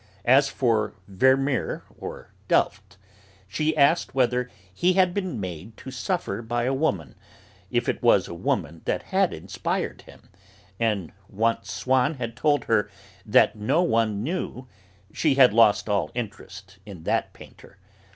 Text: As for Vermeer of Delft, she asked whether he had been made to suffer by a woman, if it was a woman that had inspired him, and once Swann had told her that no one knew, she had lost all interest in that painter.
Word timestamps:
As 0.25 0.49
for 0.49 0.95
Vermeer 1.07 1.83
of 2.01 2.25
Delft, 2.47 2.97
she 3.47 3.77
asked 3.77 4.15
whether 4.15 4.49
he 4.73 4.93
had 4.93 5.13
been 5.13 5.39
made 5.39 5.77
to 5.77 5.91
suffer 5.91 6.41
by 6.41 6.63
a 6.63 6.73
woman, 6.73 7.13
if 7.69 7.87
it 7.87 8.01
was 8.01 8.27
a 8.27 8.33
woman 8.33 8.81
that 8.85 9.03
had 9.03 9.31
inspired 9.31 10.01
him, 10.01 10.29
and 10.79 11.11
once 11.29 11.71
Swann 11.71 12.15
had 12.15 12.35
told 12.35 12.63
her 12.63 12.89
that 13.27 13.55
no 13.55 13.83
one 13.83 14.23
knew, 14.23 14.67
she 15.13 15.35
had 15.35 15.53
lost 15.53 15.87
all 15.87 16.09
interest 16.15 16.79
in 16.83 17.03
that 17.03 17.31
painter. 17.33 17.77